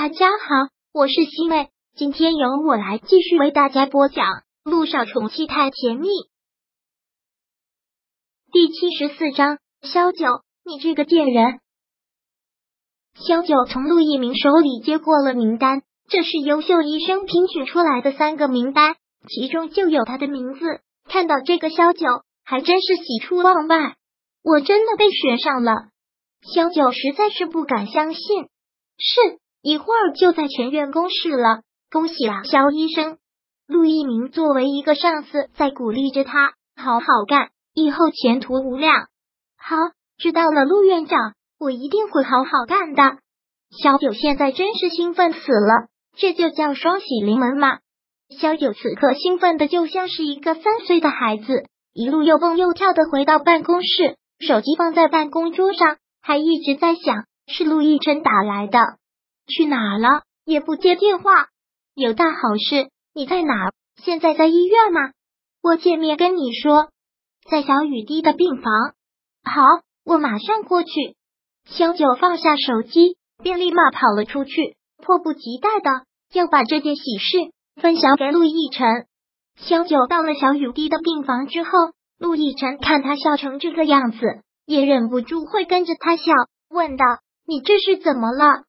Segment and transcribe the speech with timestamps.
[0.00, 4.26] 大家好，我是西妹，今天由我来继续为大家播讲
[4.62, 6.06] 《陆少宠妻太甜蜜》
[8.52, 9.58] 第七十四章。
[9.82, 11.58] 萧九，你这个贱人！
[13.16, 18.94] 萧九从陆一鸣手里接过了名单，这是优秀医生评选出来的三个名单，
[19.26, 20.60] 其中就有他的名字。
[21.08, 22.06] 看到这个萧九，
[22.44, 23.96] 还真是喜出望外。
[24.44, 25.72] 我真的被选上了，
[26.54, 28.44] 萧九实在是不敢相信。
[28.96, 29.40] 是。
[29.62, 33.18] 一会儿就在全院公示了，恭喜啊，肖医生！
[33.66, 39.08] 陆一鸣作为一个上司，在鼓励着他好好干，以后前途无量。
[39.58, 39.76] 好，
[40.16, 43.18] 知道了，陆院长，我一定会好好干的。
[43.82, 47.78] 小九现在真是兴奋死了，这就叫双喜临门嘛！
[48.40, 58.78] 小九此刻兴奋的就像是一个三岁的孩子，一路又蹦又跳的回到办公室，手机放在办公桌上，还一直在响，是陆亦辰打来的。
[59.48, 60.22] 去哪了？
[60.44, 61.48] 也不接电话。
[61.94, 62.90] 有大好事？
[63.14, 63.72] 你在哪？
[63.96, 65.10] 现在在医院吗？
[65.62, 66.90] 我见面跟你说，
[67.50, 68.72] 在小雨滴的病房。
[69.42, 69.62] 好，
[70.04, 71.16] 我马上过去。
[71.64, 78.86] 萧九放下手机，便立马跑了出去，迫不及待的要把这件喜事分享给陆亦辰。
[79.56, 81.70] 萧九到了小雨滴的病房之后，
[82.18, 84.18] 陆亦辰看他笑成这个样子，
[84.64, 86.32] 也忍不住会跟着他笑，
[86.68, 87.04] 问道
[87.44, 88.62] ：“你这是怎么了？”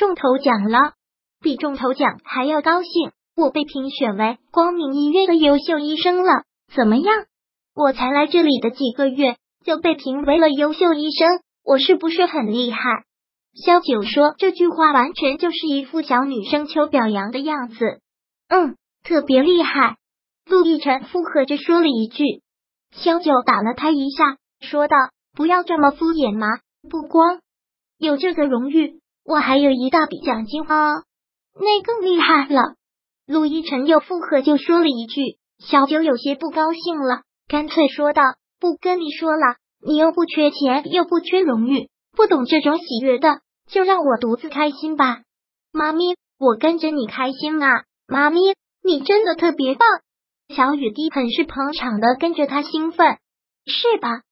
[0.00, 0.94] 中头奖了，
[1.42, 3.12] 比中头奖还要高兴！
[3.36, 7.26] 我被评选为光明医院的优秀医生了，怎么样？
[7.74, 12.80] 我才来这里的几个月就被评为了优秀医生，我是不是很厉害？
[13.62, 18.00] 萧九说这句话完全就是一副小女生求表扬的样子。
[18.48, 19.98] 嗯，特别厉害。
[20.46, 22.24] 陆亦辰附和着说了一句。
[22.92, 24.96] 萧九打了他一下，说道
[25.36, 26.46] ：“不要这么敷衍嘛，
[26.88, 27.40] 不光
[27.98, 28.98] 有这个荣誉。”
[29.30, 31.04] 我还有一大笔奖金哦，
[31.54, 32.74] 那更厉害了。
[33.28, 38.24] 陆一晨又附和就说了一句，小九有些不高兴了，干脆说道
[38.58, 39.54] ：“不跟你说了，
[39.86, 43.38] 你又不缺钱，又不缺荣誉，不懂这种喜悦的，
[43.68, 45.20] 就让我独自开心吧。”
[45.70, 47.84] 妈咪，我跟着你开心啊！
[48.08, 48.40] 妈咪，
[48.82, 49.86] 你真的特别棒。
[50.48, 53.18] 小雨滴很是捧场的跟着他兴奋，
[53.64, 54.22] 是吧？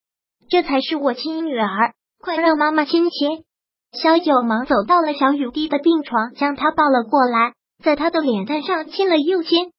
[0.50, 3.44] 这才是我亲女儿，快让妈妈亲亲。
[3.92, 9.72] 萧九忙走到了小雨滴的病床，将她抱了过来，在她的脸蛋上亲了又亲。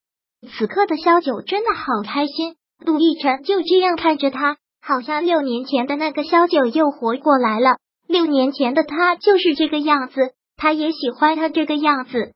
[0.58, 2.56] 此刻的萧九真的好开心。
[2.84, 7.76] 陆亦辰就这样看着他，好像六年前的那个萧九又活过来了。
[8.08, 12.32] 六年前的他就是这个样子，他也喜欢他这个样子。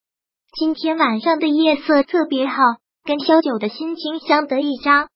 [0.57, 2.61] 今天晚上的夜色特别好，
[3.05, 5.07] 跟萧九的心情相得益彰。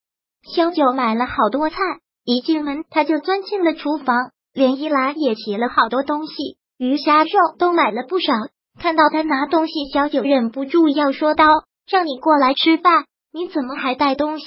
[0.56, 1.76] 萧九买了好多菜，
[2.24, 4.32] 一进门他就钻进了厨房。
[4.58, 7.30] 连一兰也提了好多东西，鱼虾肉
[7.60, 8.34] 都买了不少。
[8.80, 11.46] 看到他拿东西，小九忍不住要说道
[11.88, 14.46] ：“让你过来吃饭，你怎么还带东西？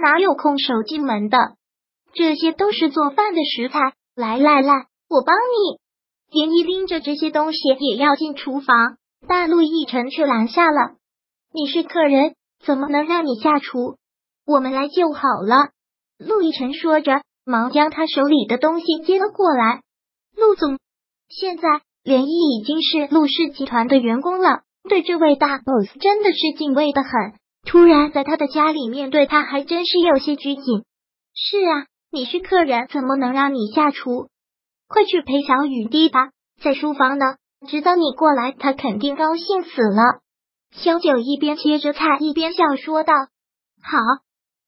[0.00, 1.38] 哪有空手进门的？
[2.12, 3.94] 这些都是做饭的食材。
[4.14, 5.80] 来来来，我帮你。”
[6.30, 10.94] 连一拎着这些东西也要进厨房，但陆一晨却拦下了
[11.52, 13.96] ：“你是客人，怎么能让你下厨？
[14.46, 15.70] 我们来就好了。”
[16.16, 17.22] 陆亦辰说着。
[17.46, 19.80] 忙将他手里的东西接了过来。
[20.36, 20.80] 陆总，
[21.28, 27.10] 现在连毅已经是陆氏集团的员工了，对这位大 boss 真的是敬畏的很。
[27.64, 30.84] 突然在他的家里面对他还真是有些拘谨。
[31.34, 34.28] 是啊，你是客人，怎么能让你下厨？
[34.88, 36.30] 快去陪小雨滴吧，
[36.60, 37.24] 在书房呢。
[37.68, 40.20] 知道你过来，他肯定高兴死了。
[40.72, 43.14] 萧九一边切着菜一边笑说道
[43.82, 43.98] ：“好。”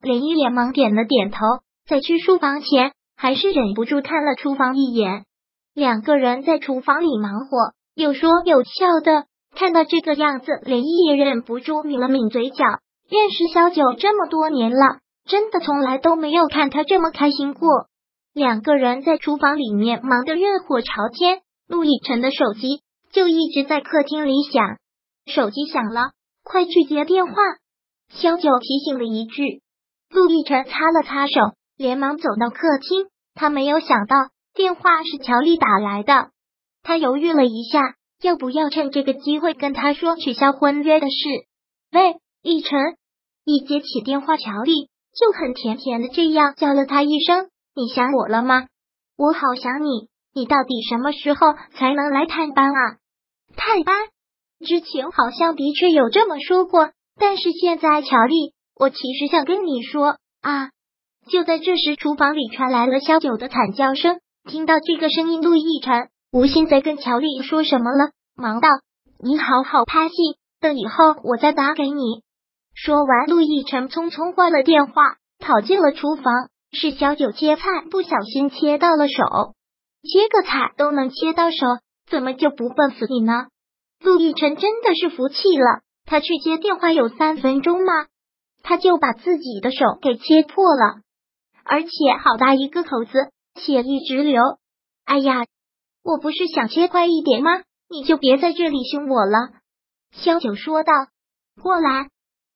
[0.00, 1.38] 连毅连忙点了点头。
[1.88, 5.24] 在去书房前，还是忍不住看了厨房一眼。
[5.72, 9.24] 两个人在厨房里忙活，有说有笑的。
[9.56, 12.66] 看到这个样子，连毅也忍不住抿了抿嘴角。
[13.08, 17.86] 认识小九这么多年了，真的从来都没有看他这么开心过。
[18.34, 22.82] 两个人在厨房里面忙得热火朝天，陆亦辰的手机
[23.12, 24.76] 就一直在客厅里响。
[25.24, 26.10] 手机响了，
[26.44, 27.32] 快去接电话。
[28.10, 29.62] 小九提醒了一句，
[30.10, 31.56] 陆亦辰擦了擦手。
[31.78, 34.16] 连忙走到客厅，他没有想到
[34.52, 36.32] 电话是乔丽打来的。
[36.82, 41.14] 他犹豫了一下，要不要趁这个机会跟他说取消婚约的事？
[41.92, 42.78] 喂，逸晨，
[43.44, 48.66] 一接起电话，乔丽就很甜甜的这样叫了他一声：“你想我了吗？
[49.16, 50.08] 我好想你。
[50.34, 52.96] 你到底什么时候才能来探班啊？
[53.56, 53.94] 探班？
[54.66, 56.90] 之前好像的确有这么说过，
[57.20, 60.70] 但是现在，乔丽，我其实想跟你说啊。”
[61.28, 64.18] 就在这时，厨房里传来了萧九的惨叫声。
[64.48, 68.68] 听到这个声音，陆亦辰无心再跟乔丽说什么了，忙道
[69.22, 70.14] ：“你好好拍戏，
[70.60, 72.22] 等以后我再打给你。
[72.74, 76.48] 说完，陆亦辰匆匆挂了电话，跑进了厨房。
[76.70, 79.54] 是小九切菜不小心切到了手，
[80.02, 81.56] 切个菜都能切到手，
[82.10, 83.46] 怎么就不笨死你呢？
[84.04, 87.92] 陆亦辰真的是服气了，他去接电话有三分钟吗？
[88.62, 91.00] 他就把自己的手给切破了，
[91.68, 91.88] 而且
[92.24, 93.12] 好大一个口子，
[93.60, 94.42] 血一直流。
[95.04, 95.44] 哎呀，
[96.02, 97.50] 我不是想切快一点吗？
[97.90, 99.50] 你就别在这里凶我了。”
[100.12, 100.92] 萧九说道。
[101.62, 102.08] 过来，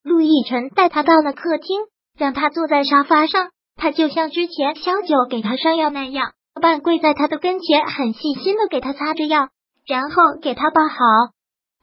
[0.03, 1.81] 陆亦辰带他到了客厅，
[2.17, 3.50] 让他坐在沙发上。
[3.76, 9.49] 他就像之前萧九给他上药那样，半跪在他的跟前，很细心的给他擦着药，
[9.87, 10.97] 然后给他包好。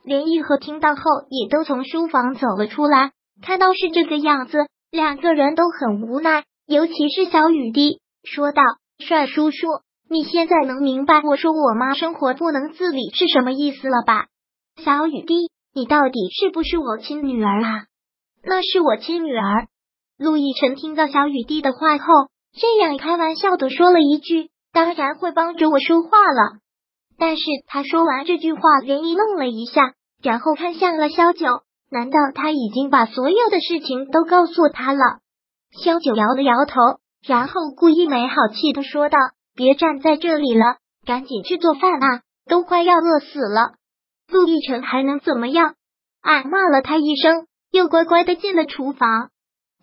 [0.04, 3.12] 连玉和听到后，也都从书房走了出来。
[3.42, 8.62] 看到是这个样子，两个人都很无奈，尤其是小雨滴说道
[9.04, 9.68] ：“帅叔叔，
[10.08, 14.28] 你现在能明白我说我妈生活不能自理是什么意思了吧？”
[14.86, 17.86] 小雨滴，你到底是不是我亲女儿啊？
[18.44, 19.66] 那是我亲女儿。
[20.20, 22.06] 陆亦辰听到小雨滴的话后，
[22.54, 26.60] 这样开玩笑的说了一句：“当然会帮着我说话了。”
[27.18, 31.48] 但是他说完这句话，连一愣了一下，然后看向了萧九。
[31.90, 35.00] 难道他已经把所有的事情都告诉他了？
[35.72, 36.76] 萧九摇了摇头，
[37.26, 39.18] 然后故意没好气的说道
[39.56, 43.74] ：“别站在这里了，赶紧去做饭啊，都快要饿死了。”
[44.32, 45.76] 陆亦辰还能怎么样？
[46.22, 49.30] 俺骂了他一声，又乖乖的进了厨房。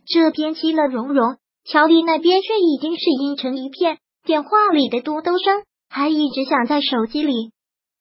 [0.06, 3.98] 这边其乐融融，乔丽那边却已经是阴沉一片。
[4.24, 7.52] 电话里的嘟嘟声还一直响在手机里。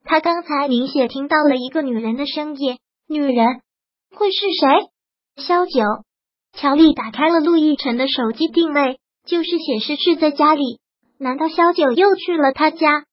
[0.04, 2.78] 他刚才明显听到了一个女人的声音，
[3.08, 3.62] 女人
[4.16, 5.44] 会是谁？
[5.44, 5.82] 萧九。
[6.58, 10.80] 乔丽打开了陆亦辰的手机定位，就是显示是在家里。
[11.20, 13.04] 难道萧九又去了他家？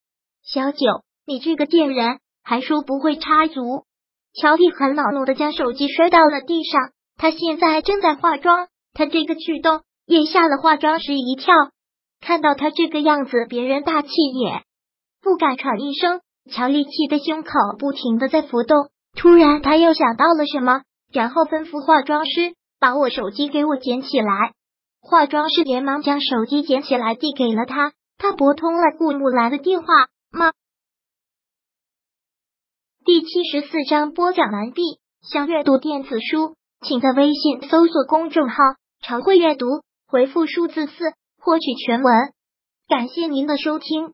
[0.45, 3.85] 小九，你这个贱人，还说不会插足！
[4.35, 6.81] 乔丽很恼怒的将手机摔到了地上。
[7.17, 8.69] 她现在正在化妆。
[8.95, 11.55] 她这个举动也吓了化妆师一跳，
[12.21, 14.63] 看到他这个样子，别人大气也
[15.23, 16.21] 不敢喘一声。
[16.51, 24.55] 乔丽气的胸口不停的在浮动，突然她又想到了什么，然后吩咐化妆师把我手机给我捡起来。
[25.01, 29.87] 化妆师连忙将手机捡起来递给了他，他拨通了顾木兰的电话。
[30.33, 30.53] 吗？
[33.05, 34.83] 第七十四章播讲完毕。
[35.23, 38.57] 想阅读电子书，请在微信搜索公众号。
[39.01, 39.67] 常会阅读，
[40.09, 40.93] 回复数字四
[41.39, 42.13] 获取全文。
[42.89, 44.13] 感谢您的收听。